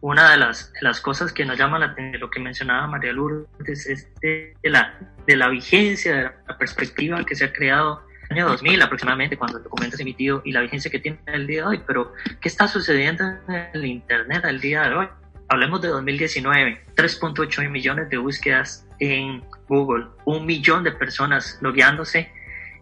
Una 0.00 0.32
de 0.32 0.38
las, 0.38 0.72
las 0.80 1.00
cosas 1.00 1.32
que 1.32 1.44
nos 1.44 1.56
llama 1.56 1.78
la 1.78 1.86
atención, 1.86 2.20
lo 2.20 2.30
que 2.30 2.40
mencionaba 2.40 2.86
María 2.88 3.12
Lourdes, 3.12 3.86
es 3.86 4.08
de, 4.20 4.54
la, 4.64 4.98
de 5.26 5.36
la 5.36 5.48
vigencia, 5.48 6.14
de 6.16 6.22
la 6.24 6.58
perspectiva 6.58 7.24
que 7.24 7.36
se 7.36 7.44
ha 7.44 7.52
creado 7.52 8.02
año 8.34 8.48
2000 8.48 8.82
aproximadamente, 8.82 9.36
cuando 9.36 9.58
el 9.58 9.64
documento 9.64 9.94
es 9.94 10.00
emitido 10.00 10.42
y 10.44 10.52
la 10.52 10.60
vigencia 10.60 10.90
que 10.90 10.98
tiene 10.98 11.18
el 11.26 11.46
día 11.46 11.62
de 11.62 11.68
hoy. 11.68 11.82
Pero, 11.86 12.12
¿qué 12.40 12.48
está 12.48 12.66
sucediendo 12.68 13.24
en 13.24 13.68
el 13.72 13.86
Internet 13.86 14.44
al 14.44 14.60
día 14.60 14.82
de 14.82 14.94
hoy? 14.94 15.08
Hablemos 15.48 15.80
de 15.82 15.88
2019, 15.88 16.80
3.8 16.96 17.70
millones 17.70 18.08
de 18.08 18.16
búsquedas 18.16 18.86
en 18.98 19.42
Google, 19.68 20.06
un 20.24 20.46
millón 20.46 20.82
de 20.82 20.92
personas 20.92 21.58
logueándose 21.60 22.32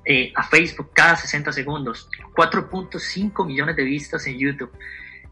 eh, 0.04 0.32
a 0.34 0.42
Facebook 0.44 0.90
cada 0.94 1.16
60 1.16 1.52
segundos, 1.52 2.08
4.5 2.34 3.46
millones 3.46 3.76
de 3.76 3.84
vistas 3.84 4.26
en 4.26 4.38
YouTube. 4.38 4.70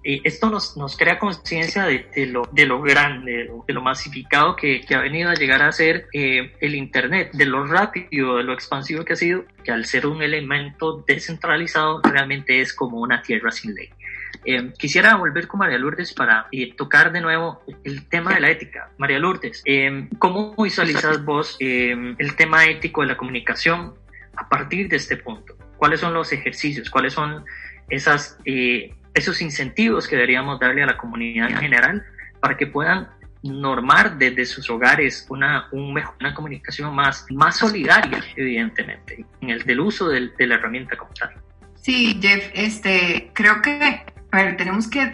Eh, 0.03 0.23
esto 0.25 0.49
nos, 0.49 0.79
nos 0.79 0.97
crea 0.97 1.19
conciencia 1.19 1.85
de, 1.85 2.07
de, 2.15 2.27
lo, 2.27 2.49
de 2.53 2.65
lo 2.65 2.81
grande, 2.81 3.51
de 3.67 3.73
lo, 3.75 3.83
masificado 3.83 4.57
que, 4.57 4.81
que, 4.81 4.95
ha 4.95 5.01
venido 5.01 5.29
a 5.29 5.35
llegar 5.35 5.63
a 5.63 5.71
ser 5.73 6.07
eh, 6.15 6.53
el 6.61 6.75
Internet, 6.75 7.33
de 7.33 7.45
lo 7.45 7.67
rápido, 7.67 8.39
de 8.39 8.45
lo 8.45 8.55
expansivo 8.55 9.05
que 9.05 9.13
ha 9.13 9.17
sido, 9.17 9.45
que 9.63 9.73
al 9.73 9.85
ser 9.85 10.07
un 10.07 10.23
elemento 10.23 11.05
descentralizado 11.07 12.01
realmente 12.03 12.61
es 12.61 12.73
como 12.73 12.99
una 13.01 13.21
tierra 13.21 13.51
sin 13.51 13.75
ley. 13.75 13.91
Eh, 14.47 14.73
quisiera 14.79 15.17
volver 15.17 15.47
con 15.47 15.61
María 15.61 15.77
Lourdes 15.77 16.15
para 16.15 16.49
tocar 16.79 17.13
de 17.13 17.21
nuevo 17.21 17.63
el 17.85 18.09
tema 18.09 18.35
de 18.35 18.41
la 18.41 18.51
ética. 18.51 18.91
María 18.97 19.19
Lourdes, 19.19 19.63
¿cómo 20.19 20.55
visualizas 20.57 21.23
vos 21.25 21.57
el 21.61 22.37
tema 22.37 22.65
ético 22.65 23.03
de 23.03 23.09
la 23.09 23.17
comunicación 23.19 23.95
a 24.35 24.49
partir 24.49 24.89
de 24.89 24.97
este 24.97 25.19
punto? 25.19 25.57
¿Cuáles 25.77 26.01
son 26.01 26.15
los 26.15 26.33
ejercicios? 26.33 26.89
¿Cuáles 26.89 27.13
son 27.13 27.45
esas 27.91 28.39
esos 29.15 29.41
incentivos 29.41 30.07
que 30.07 30.17
deberíamos 30.17 30.61
darle 30.61 30.83
a 30.83 30.87
la 30.87 30.97
comunidad 30.97 31.51
en 31.51 31.57
general 31.57 32.05
para 32.41 32.57
que 32.57 32.67
puedan 32.67 33.09
normar 33.43 34.19
desde 34.19 34.45
sus 34.45 34.69
hogares 34.69 35.27
una, 35.31 35.69
una 35.73 36.35
comunicación 36.35 36.95
más, 36.95 37.27
más 37.31 37.57
solidaria, 37.57 38.23
evidentemente, 38.37 39.25
en 39.41 39.51
el 39.51 39.63
del 39.65 39.81
uso 39.81 40.09
de 40.09 40.47
la 40.47 40.55
herramienta 40.57 40.97
como 40.97 41.13
tal. 41.15 41.31
Sí, 41.77 42.19
Jeff, 42.21 42.51
este, 42.53 43.31
creo 43.33 43.63
que 43.63 44.05
tenemos 44.57 44.87
que, 44.89 45.11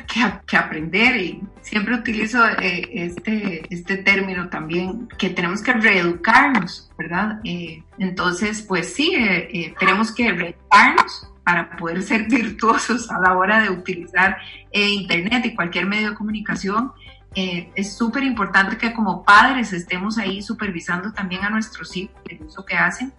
que, 0.47 0.57
aprender 0.57 1.17
y 1.17 1.41
siempre 1.63 1.95
utilizo 1.95 2.47
eh, 2.61 2.89
este, 2.93 3.63
este 3.71 3.99
término 3.99 4.49
también, 4.51 5.09
que 5.17 5.31
tenemos 5.31 5.63
que 5.63 5.73
reeducarnos, 5.73 6.91
¿verdad? 6.99 7.41
Eh, 7.45 7.83
entonces, 7.99 8.63
pues 8.63 8.93
sí, 8.93 9.15
eh, 9.17 9.75
tenemos 9.79 10.13
que 10.13 10.33
reeducarnos 10.33 11.31
para 11.47 11.77
poder 11.77 12.03
ser 12.03 12.25
virtuosos 12.29 13.09
a 13.09 13.21
la 13.21 13.37
hora 13.37 13.63
de 13.63 13.71
utilizar 13.71 14.37
eh, 14.73 14.89
Internet 14.89 15.47
y 15.47 15.55
cualquier 15.55 15.87
medio 15.87 16.11
de 16.11 16.17
comunicación. 16.17 16.91
Eh, 17.37 17.71
es 17.77 17.97
súper 17.97 18.25
importante 18.25 18.77
que 18.77 18.93
como 18.93 19.23
padres 19.23 19.73
estemos 19.73 20.19
ahí 20.19 20.43
supervisando 20.43 21.13
también 21.13 21.45
a 21.45 21.51
nuestros 21.51 21.97
hijos 21.97 22.17
el 22.29 22.43
uso 22.43 22.65
que 22.65 22.75
hacen. 22.75 23.13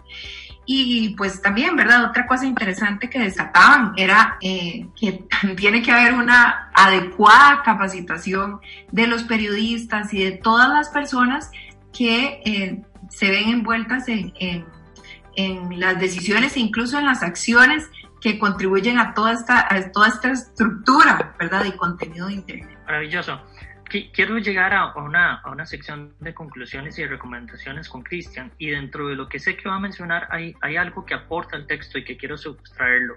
Y 0.66 1.16
pues 1.16 1.42
también, 1.42 1.78
¿verdad? 1.78 2.04
Otra 2.04 2.28
cosa 2.28 2.46
interesante 2.46 3.10
que 3.10 3.20
destacaban 3.20 3.94
era 3.96 4.38
eh, 4.42 4.88
que 5.00 5.24
tiene 5.56 5.82
que 5.82 5.94
haber 5.94 6.14
una 6.14 6.70
adecuada 6.74 7.64
capacitación 7.64 8.60
de 8.92 9.08
los 9.08 9.24
periodistas 9.24 10.14
y 10.14 10.22
de 10.22 10.32
todas 10.32 10.68
las 10.68 10.90
personas 10.90 11.50
que 11.98 12.84
se 13.10 13.32
ven 13.32 13.50
envueltas 13.50 14.10
en, 14.10 14.34
en, 14.38 14.66
en, 15.38 15.80
las 15.80 15.98
decisiones 15.98 16.58
e 16.58 16.60
incluso 16.60 17.00
en 17.00 17.06
las 17.06 17.24
acciones 17.24 17.90
que 18.28 18.40
contribuyen 18.40 19.00
a 19.00 19.14
toda 19.14 19.32
esta, 19.32 19.74
a 19.74 19.90
toda 19.90 20.10
esta 20.10 20.32
estructura, 20.32 21.34
¿verdad? 21.40 21.64
Y 21.64 21.72
contenido 21.72 22.28
de 22.28 22.34
Internet. 22.34 22.78
Maravilloso. 22.86 23.42
Quiero 24.14 24.38
llegar 24.38 24.74
a 24.74 24.94
una, 24.96 25.36
a 25.36 25.50
una 25.50 25.66
sección 25.66 26.14
de 26.20 26.34
conclusiones 26.34 27.00
y 27.00 27.06
recomendaciones 27.06 27.88
con 27.88 28.04
Cristian 28.04 28.52
y 28.58 28.72
dentro 28.72 29.08
de 29.08 29.16
lo 29.16 29.30
que 29.30 29.40
sé 29.40 29.56
que 29.56 29.70
va 29.70 29.76
a 29.76 29.80
mencionar 29.80 30.28
hay, 30.30 30.54
hay 30.60 30.76
algo 30.76 31.06
que 31.06 31.14
aporta 31.14 31.56
el 31.56 31.68
texto 31.68 31.98
y 31.98 32.04
que 32.04 32.18
quiero 32.18 32.38
sustraerlo. 32.38 33.14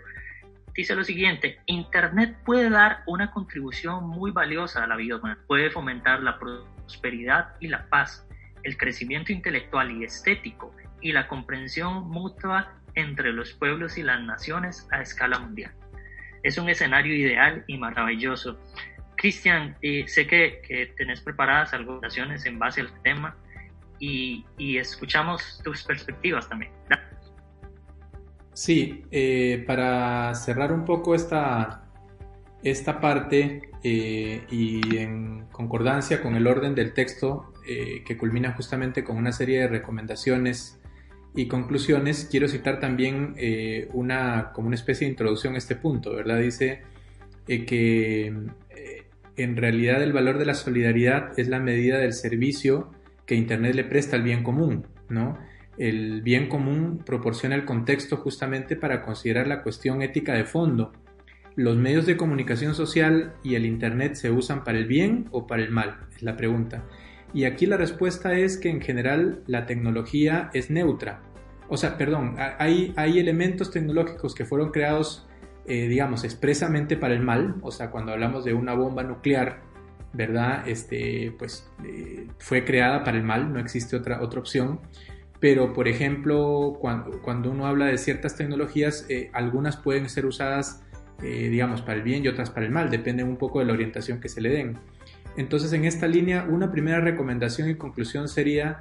Dice 0.77 0.95
lo 0.95 1.03
siguiente, 1.03 1.59
Internet 1.67 2.37
puede 2.45 2.71
dar 2.71 3.03
una 3.07 3.33
contribución 3.33 4.09
muy 4.09 4.31
valiosa 4.31 4.85
a 4.85 4.87
la 4.87 4.95
vida 4.95 5.17
humana, 5.17 5.39
puede 5.49 5.71
fomentar 5.71 6.23
la 6.23 6.39
prosperidad 6.39 7.57
y 7.59 7.67
la 7.67 7.89
paz, 7.89 8.29
el 8.63 8.77
crecimiento 8.77 9.33
intelectual 9.33 9.91
y 9.91 10.05
estético 10.05 10.73
y 11.01 11.11
la 11.11 11.27
comprensión 11.27 12.09
mutua 12.09 12.75
entre 12.95 13.33
los 13.33 13.53
pueblos 13.53 13.99
y 13.99 14.03
las 14.03 14.21
naciones 14.23 14.87
a 14.91 15.03
escala 15.03 15.39
mundial. 15.39 15.73
Es 16.43 16.59
un 16.59 16.69
escenario 16.69 17.15
ideal 17.15 17.65
y 17.67 17.77
maravilloso. 17.79 18.59
Cristian, 19.17 19.77
eh, 19.83 20.09
sé 20.09 20.27
que, 20.27 20.63
que, 20.67 20.87
tenés 20.97 21.21
preparadas 21.21 21.75
algunas 21.75 22.17
en 22.17 22.59
base 22.59 22.81
al 22.81 23.03
tema 23.03 23.37
y, 23.99 24.47
y 24.57 24.79
escuchamos 24.79 25.61
tus 25.63 25.85
perspectivas 25.85 26.49
también. 26.49 26.73
Sí, 28.55 29.05
eh, 29.11 29.63
para 29.67 30.35
cerrar 30.35 30.73
un 30.73 30.85
poco 30.85 31.15
esta, 31.15 31.85
esta 32.63 33.01
parte 33.01 33.71
eh, 33.83 34.47
y 34.51 34.97
en 34.97 35.47
concordancia 35.53 36.23
con 36.23 36.35
el 36.35 36.47
orden 36.47 36.75
del 36.75 36.95
texto 36.95 37.53
que 37.63 38.17
culmina 38.17 38.51
justamente 38.55 39.05
con 39.05 39.17
una 39.17 39.31
serie 39.31 39.61
de 39.61 39.69
recomendaciones 39.69 40.80
y 41.35 41.47
conclusiones, 41.47 42.27
quiero 42.31 42.49
citar 42.49 42.81
también 42.81 43.35
eh, 43.37 43.89
una, 43.93 44.51
como 44.53 44.67
una 44.67 44.75
especie 44.75 45.07
de 45.07 45.13
introducción 45.13 45.55
a 45.55 45.59
este 45.59 45.77
punto, 45.77 46.15
¿verdad? 46.15 46.39
Dice 46.41 46.83
eh, 47.47 47.65
que 47.65 48.27
eh, 48.71 49.05
en 49.37 49.57
realidad 49.57 50.03
el 50.03 50.13
valor 50.13 50.39
de 50.39 50.47
la 50.47 50.55
solidaridad 50.55 51.39
es 51.39 51.49
la 51.49 51.61
medida 51.61 51.99
del 51.99 52.13
servicio 52.13 52.91
que 53.27 53.37
Internet 53.37 53.75
le 53.75 53.85
presta 53.85 54.17
al 54.17 54.23
bien 54.23 54.43
común, 54.43 54.87
¿no? 55.09 55.39
El 55.79 56.21
bien 56.23 56.49
común 56.49 57.03
proporciona 57.07 57.55
el 57.55 57.65
contexto 57.65 58.17
justamente 58.17 58.77
para 58.77 59.03
considerar 59.03 59.47
la 59.47 59.63
cuestión 59.63 60.03
ética 60.03 60.35
de 60.35 60.45
fondo. 60.45 60.93
¿Los 61.57 61.77
medios 61.77 62.07
de 62.07 62.17
comunicación 62.17 62.75
social 62.75 63.35
y 63.43 63.55
el 63.55 63.65
Internet 63.67 64.15
se 64.15 64.31
usan 64.31 64.65
para 64.65 64.79
el 64.79 64.87
bien 64.87 65.27
o 65.31 65.47
para 65.47 65.63
el 65.63 65.71
mal? 65.71 66.07
Es 66.15 66.23
la 66.23 66.37
pregunta. 66.37 66.85
Y 67.33 67.45
aquí 67.45 67.67
la 67.67 67.77
respuesta 67.77 68.35
es 68.35 68.57
que 68.57 68.71
en 68.71 68.81
general 68.81 69.43
la 69.47 69.67
tecnología 69.67 70.51
es 70.53 70.71
neutra. 70.71 71.23
O 71.69 71.77
sea, 71.77 71.97
perdón, 71.97 72.35
hay, 72.59 72.93
hay 72.97 73.21
elementos 73.21 73.71
tecnológicos 73.71 74.35
que 74.35 74.45
fueron 74.45 74.73
creados, 74.73 75.29
eh, 75.67 75.87
digamos, 75.87 76.25
expresamente 76.25 76.97
para 76.97 77.15
el 77.15 77.23
mal. 77.23 77.55
O 77.63 77.71
sea, 77.71 77.91
cuando 77.91 78.13
hablamos 78.13 78.45
de 78.45 78.55
una 78.55 78.75
bomba 78.75 79.05
nuclear, 79.05 79.63
¿verdad? 80.13 80.67
Este, 80.67 81.33
pues 81.39 81.71
eh, 81.85 82.27
fue 82.39 82.65
creada 82.65 83.05
para 83.05 83.17
el 83.17 83.23
mal, 83.23 83.53
no 83.53 83.61
existe 83.61 83.95
otra, 83.95 84.21
otra 84.21 84.41
opción. 84.41 84.81
Pero, 85.39 85.73
por 85.73 85.87
ejemplo, 85.87 86.77
cuando, 86.81 87.23
cuando 87.23 87.53
uno 87.53 87.67
habla 87.67 87.87
de 87.87 87.99
ciertas 87.99 88.35
tecnologías, 88.35 89.07
eh, 89.09 89.31
algunas 89.33 89.77
pueden 89.77 90.09
ser 90.09 90.27
usadas, 90.27 90.85
digamos, 91.23 91.83
para 91.83 91.99
el 91.99 92.03
bien 92.03 92.25
y 92.25 92.29
otras 92.29 92.49
para 92.49 92.65
el 92.65 92.73
mal, 92.73 92.89
dependen 92.89 93.29
un 93.29 93.37
poco 93.37 93.59
de 93.59 93.67
la 93.67 93.75
orientación 93.75 94.21
que 94.21 94.31
se 94.31 94.41
le 94.41 94.49
den. 94.49 94.79
Entonces, 95.37 95.73
en 95.73 95.85
esta 95.85 96.07
línea, 96.07 96.47
una 96.49 96.71
primera 96.71 97.01
recomendación 97.01 97.71
y 97.71 97.77
conclusión 97.77 98.29
sería 98.29 98.81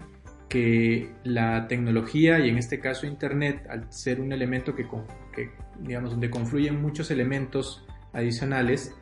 que 0.50 1.12
la 1.24 1.68
tecnología 1.68 2.40
y 2.40 2.50
en 2.50 2.58
este 2.58 2.80
caso 2.80 3.06
Internet, 3.06 3.68
al 3.70 3.92
ser 3.94 4.20
un 4.20 4.34
elemento 4.34 4.76
que, 4.76 4.86
digamos, 5.80 6.12
donde 6.12 6.30
confluyen 6.30 6.82
muchos 6.82 7.12
elementos 7.12 7.86
adicionales, 8.14 8.96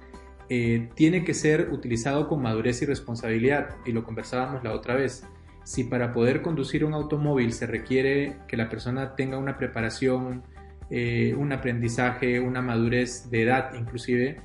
eh, 0.50 0.90
tiene 0.96 1.24
que 1.24 1.34
ser 1.34 1.70
utilizado 1.72 2.28
con 2.28 2.42
madurez 2.42 2.82
y 2.82 2.86
responsabilidad. 2.86 3.70
Y 3.86 3.94
lo 3.94 4.04
conversábamos 4.04 4.64
la 4.64 4.74
otra 4.74 4.96
vez. 4.96 5.26
Si 5.64 5.86
para 5.86 6.12
poder 6.14 6.42
conducir 6.42 6.86
un 6.86 6.94
automóvil 6.94 7.52
se 7.54 7.66
requiere 7.66 8.38
que 8.48 8.56
la 8.56 8.70
persona 8.70 9.16
tenga 9.16 9.38
una 9.38 9.58
preparación, 9.58 10.44
eh, 10.90 11.34
un 11.38 11.52
aprendizaje, 11.52 12.40
una 12.40 12.62
madurez 12.62 13.30
de 13.30 13.44
edad 13.44 13.74
inclusive, 13.74 14.38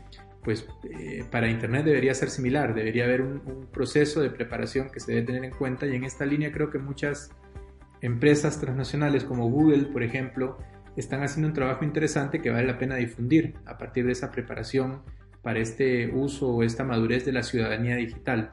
pues 0.43 0.67
eh, 0.85 1.25
para 1.31 1.49
Internet 1.49 1.85
debería 1.85 2.15
ser 2.15 2.31
similar, 2.31 2.75
debería 2.75 3.05
haber 3.05 3.23
un, 3.23 3.67
proceso 3.73 4.21
de 4.21 4.31
preparación 4.31 4.91
que 4.91 5.01
se 5.01 5.13
debe 5.13 5.27
tener 5.27 5.45
en 5.45 5.53
cuenta 5.53 5.87
y 5.87 5.95
en 5.95 6.05
esta 6.05 6.27
línea 6.27 6.53
creo 6.53 6.71
que 6.71 6.79
muchas 6.79 7.31
empresas 8.01 8.61
transnacionales 8.61 9.25
como 9.25 9.49
Google, 9.49 9.85
por 9.87 10.03
ejemplo, 10.03 10.59
están 10.97 11.23
haciendo 11.23 11.49
un 11.49 11.55
trabajo 11.55 11.85
interesante 11.85 12.41
que 12.43 12.51
vale 12.51 12.67
la 12.67 12.79
pena 12.79 12.97
difundir 12.97 13.55
a 13.65 13.79
partir 13.79 14.05
de 14.05 14.13
esa 14.13 14.31
preparación 14.31 15.03
para 15.43 15.61
este 15.61 16.09
uso 16.09 16.49
o 16.49 16.63
esta 16.63 16.85
madurez 16.85 17.25
de 17.25 17.33
la 17.33 17.43
ciudadanía 17.43 17.97
digital. 17.97 18.53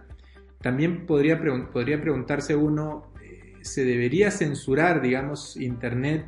También 0.61 1.05
podría, 1.05 1.39
podría 1.71 2.01
preguntarse 2.01 2.55
uno, 2.55 3.11
eh, 3.23 3.55
¿se 3.61 3.83
debería 3.83 4.31
censurar, 4.31 5.01
digamos, 5.01 5.57
Internet? 5.57 6.25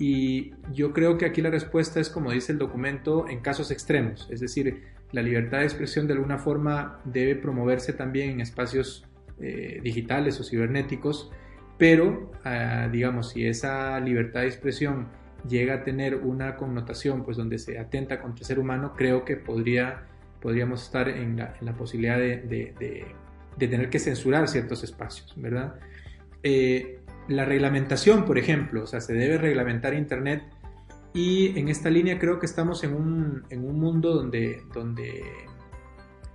Y 0.00 0.54
yo 0.72 0.94
creo 0.94 1.18
que 1.18 1.26
aquí 1.26 1.42
la 1.42 1.50
respuesta 1.50 2.00
es, 2.00 2.08
como 2.08 2.32
dice 2.32 2.52
el 2.52 2.58
documento, 2.58 3.28
en 3.28 3.40
casos 3.40 3.70
extremos. 3.70 4.26
Es 4.30 4.40
decir, 4.40 4.82
la 5.12 5.20
libertad 5.20 5.58
de 5.58 5.64
expresión 5.64 6.06
de 6.06 6.14
alguna 6.14 6.38
forma 6.38 7.00
debe 7.04 7.36
promoverse 7.36 7.92
también 7.92 8.30
en 8.30 8.40
espacios 8.40 9.04
eh, 9.42 9.78
digitales 9.82 10.40
o 10.40 10.44
cibernéticos, 10.44 11.30
pero, 11.76 12.32
ah, 12.44 12.88
digamos, 12.90 13.28
si 13.28 13.46
esa 13.46 14.00
libertad 14.00 14.40
de 14.40 14.46
expresión 14.46 15.08
llega 15.46 15.74
a 15.74 15.84
tener 15.84 16.14
una 16.14 16.56
connotación 16.56 17.22
pues 17.22 17.36
donde 17.36 17.58
se 17.58 17.78
atenta 17.78 18.22
contra 18.22 18.40
el 18.40 18.46
ser 18.46 18.58
humano, 18.58 18.94
creo 18.96 19.26
que 19.26 19.36
podría, 19.36 20.04
podríamos 20.40 20.82
estar 20.82 21.10
en 21.10 21.36
la, 21.36 21.54
en 21.60 21.66
la 21.66 21.74
posibilidad 21.74 22.16
de, 22.16 23.04
tener 23.58 23.90
que 23.90 23.98
censurar 23.98 24.48
ciertos 24.48 24.82
espacios, 24.82 25.34
¿verdad? 25.36 25.74
Eh, 26.42 26.99
la 27.30 27.44
reglamentación, 27.44 28.24
por 28.24 28.38
ejemplo, 28.38 28.82
o 28.82 28.86
sea, 28.86 29.00
se 29.00 29.14
debe 29.14 29.38
reglamentar 29.38 29.94
Internet 29.94 30.42
y 31.14 31.58
en 31.58 31.68
esta 31.68 31.88
línea 31.88 32.18
creo 32.18 32.38
que 32.40 32.46
estamos 32.46 32.82
en 32.82 32.94
un, 32.94 33.44
en 33.50 33.64
un 33.64 33.78
mundo 33.78 34.14
donde, 34.14 34.62
donde 34.74 35.22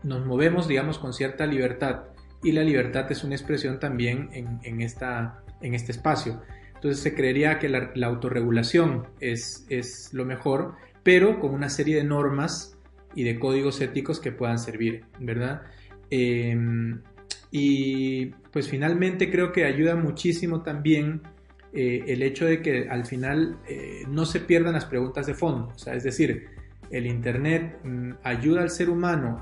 nos 0.03 0.25
movemos, 0.25 0.67
digamos, 0.67 0.97
con 0.97 1.13
cierta 1.13 1.45
libertad 1.45 2.03
y 2.43 2.53
la 2.53 2.63
libertad 2.63 3.11
es 3.11 3.23
una 3.23 3.35
expresión 3.35 3.79
también 3.79 4.29
en, 4.31 4.59
en, 4.63 4.81
esta, 4.81 5.43
en 5.61 5.73
este 5.73 5.91
espacio. 5.91 6.41
Entonces 6.75 7.03
se 7.03 7.13
creería 7.13 7.59
que 7.59 7.67
la, 7.67 8.07
autorregulación 8.07 9.07
es, 9.19 9.65
es, 9.69 10.13
lo 10.13 10.23
mejor, 10.23 10.75
pero 11.03 11.39
con 11.39 11.53
una 11.53 11.67
serie 11.67 11.97
de 11.97 12.03
normas 12.05 12.77
y 13.15 13.23
de 13.23 13.37
códigos 13.37 13.81
éticos 13.81 14.19
que 14.21 14.31
puedan 14.31 14.59
servir, 14.59 15.03
¿verdad? 15.19 15.63
Em, 16.09 17.01
y 17.57 18.25
pues 18.51 18.67
finalmente 18.67 19.31
creo 19.31 19.53
que 19.53 19.63
ayuda 19.63 19.95
muchísimo 19.95 20.61
también 20.61 21.21
eh, 21.71 22.03
el 22.05 22.21
hecho 22.21 22.45
de 22.45 22.61
que 22.61 22.89
al 22.89 23.05
final 23.05 23.59
eh, 23.65 24.03
no 24.09 24.25
se 24.25 24.41
pierdan 24.41 24.73
las 24.73 24.83
preguntas 24.83 25.25
de 25.25 25.35
fondo, 25.35 25.71
o 25.73 25.77
sea, 25.77 25.93
es 25.93 26.03
decir, 26.03 26.49
el 26.91 27.07
Internet 27.07 27.79
mm, 27.81 28.11
ayuda 28.23 28.61
al 28.61 28.69
ser 28.71 28.89
humano 28.89 29.41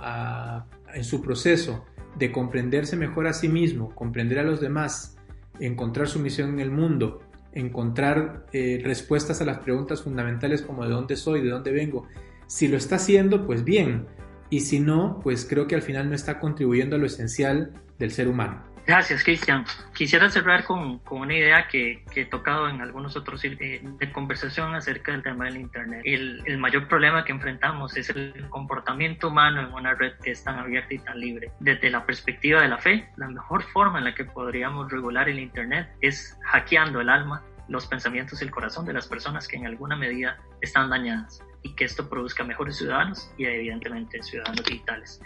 en 0.93 1.03
su 1.03 1.23
proceso 1.23 1.85
de 2.15 2.31
comprenderse 2.31 2.95
mejor 2.95 3.25
a 3.25 3.33
sí 3.33 3.49
mismo, 3.49 3.95
comprender 3.95 4.37
a 4.37 4.43
los 4.43 4.61
demás, 4.61 5.17
encontrar 5.59 6.07
su 6.07 6.19
misión 6.19 6.49
en 6.49 6.59
el 6.59 6.69
mundo 6.69 7.19
encontrar 7.55 8.45
eh, 8.51 8.81
respuestas 8.83 9.41
a 9.41 9.45
las 9.45 9.59
preguntas 9.59 10.01
fundamentales 10.01 10.61
como 10.61 10.83
de 10.83 10.89
dónde 10.89 11.15
soy, 11.15 11.41
de 11.41 11.49
dónde 11.49 11.71
vengo. 11.71 12.07
Si 12.47 12.67
lo 12.67 12.77
está 12.77 12.95
haciendo, 12.95 13.45
pues 13.45 13.63
bien. 13.63 14.07
Y 14.49 14.61
si 14.61 14.79
no, 14.79 15.19
pues 15.21 15.45
creo 15.47 15.67
que 15.67 15.75
al 15.75 15.83
final 15.83 16.09
no 16.09 16.15
está 16.15 16.39
contribuyendo 16.39 16.95
a 16.95 16.99
lo 16.99 17.05
esencial 17.05 17.73
del 17.99 18.11
ser 18.11 18.27
humano. 18.27 18.73
Gracias, 18.85 19.23
Cristian. 19.23 19.63
Quisiera 19.93 20.29
cerrar 20.29 20.65
con, 20.65 20.99
con 20.99 21.21
una 21.21 21.33
idea 21.33 21.67
que, 21.69 22.03
que, 22.11 22.21
he 22.21 22.25
tocado 22.25 22.67
en 22.67 22.81
algunos 22.81 23.15
otros 23.15 23.41
de, 23.41 23.81
de, 23.81 24.11
conversación 24.11 24.75
acerca 24.75 25.13
del 25.13 25.23
tema 25.23 25.45
del 25.45 25.55
Internet. 25.55 26.01
El, 26.03 26.41
el, 26.45 26.57
mayor 26.57 26.89
problema 26.89 27.23
que 27.23 27.31
enfrentamos 27.31 27.95
es 27.95 28.09
el 28.09 28.49
comportamiento 28.49 29.29
humano 29.29 29.61
en 29.61 29.73
una 29.73 29.93
red 29.93 30.13
que 30.21 30.31
es 30.31 30.43
tan 30.43 30.59
abierta 30.59 30.93
y 30.93 30.99
tan 30.99 31.17
libre. 31.17 31.51
Desde 31.61 31.89
la 31.89 32.05
perspectiva 32.05 32.61
de 32.61 32.67
la 32.67 32.77
fe, 32.77 33.07
la 33.15 33.29
mejor 33.29 33.63
forma 33.63 33.99
en 33.99 34.05
la 34.05 34.15
que 34.15 34.25
podríamos 34.25 34.91
regular 34.91 35.29
el 35.29 35.39
Internet 35.39 35.87
es 36.01 36.37
hackeando 36.43 36.99
el 36.99 37.07
alma, 37.07 37.41
los 37.69 37.87
pensamientos 37.87 38.41
y 38.41 38.45
el 38.45 38.51
corazón 38.51 38.85
de 38.85 38.91
las 38.91 39.07
personas 39.07 39.47
que 39.47 39.55
en 39.55 39.65
alguna 39.65 39.95
medida 39.95 40.37
están 40.59 40.89
dañadas 40.89 41.41
y 41.61 41.73
que 41.73 41.85
esto 41.85 42.09
produzca 42.09 42.43
mejores 42.43 42.75
ciudadanos 42.75 43.31
y 43.37 43.45
evidentemente 43.45 44.21
ciudadanos 44.21 44.65
digitales. 44.65 45.21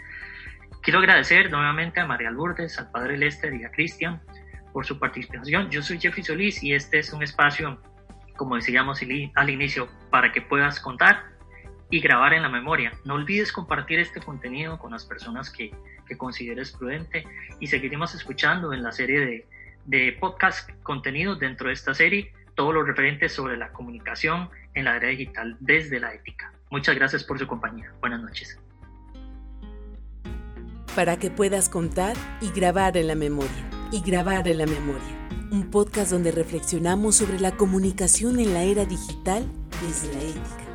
Quiero 0.82 1.00
agradecer 1.00 1.50
nuevamente 1.50 2.00
a 2.00 2.06
María 2.06 2.30
Lourdes, 2.30 2.78
al 2.78 2.90
Padre 2.90 3.18
Lester 3.18 3.52
y 3.54 3.64
a 3.64 3.70
Cristian 3.70 4.20
por 4.72 4.86
su 4.86 4.98
participación. 4.98 5.70
Yo 5.70 5.82
soy 5.82 5.98
Jeffrey 5.98 6.24
Solís 6.24 6.62
y 6.62 6.72
este 6.72 6.98
es 6.98 7.12
un 7.12 7.22
espacio, 7.22 7.80
como 8.36 8.56
decíamos 8.56 9.00
al 9.34 9.50
inicio, 9.50 9.88
para 10.10 10.32
que 10.32 10.40
puedas 10.40 10.80
contar 10.80 11.24
y 11.90 12.00
grabar 12.00 12.32
en 12.34 12.42
la 12.42 12.48
memoria. 12.48 12.92
No 13.04 13.14
olvides 13.14 13.52
compartir 13.52 13.98
este 13.98 14.20
contenido 14.20 14.78
con 14.78 14.92
las 14.92 15.04
personas 15.04 15.50
que, 15.50 15.74
que 16.06 16.16
consideres 16.16 16.72
prudente 16.72 17.26
y 17.60 17.66
seguiremos 17.66 18.14
escuchando 18.14 18.72
en 18.72 18.82
la 18.82 18.92
serie 18.92 19.20
de, 19.20 19.46
de 19.84 20.12
podcast 20.12 20.70
contenidos 20.82 21.38
dentro 21.38 21.68
de 21.68 21.74
esta 21.74 21.94
serie 21.94 22.32
todo 22.54 22.72
lo 22.72 22.82
referente 22.82 23.28
sobre 23.28 23.56
la 23.56 23.72
comunicación 23.72 24.50
en 24.74 24.84
la 24.84 24.96
era 24.96 25.08
digital 25.08 25.56
desde 25.60 26.00
la 26.00 26.12
ética. 26.12 26.52
Muchas 26.70 26.96
gracias 26.96 27.24
por 27.24 27.38
su 27.38 27.46
compañía. 27.46 27.92
Buenas 28.00 28.20
noches 28.20 28.60
para 30.98 31.16
que 31.16 31.30
puedas 31.30 31.68
contar 31.68 32.16
y 32.40 32.50
grabar 32.50 32.96
en 32.96 33.06
la 33.06 33.14
memoria. 33.14 33.70
Y 33.92 34.00
grabar 34.00 34.48
en 34.48 34.58
la 34.58 34.66
memoria. 34.66 35.28
Un 35.52 35.70
podcast 35.70 36.10
donde 36.10 36.32
reflexionamos 36.32 37.14
sobre 37.14 37.38
la 37.38 37.52
comunicación 37.52 38.40
en 38.40 38.52
la 38.52 38.64
era 38.64 38.84
digital 38.84 39.46
desde 39.80 40.12
la 40.12 40.22
ética. 40.24 40.67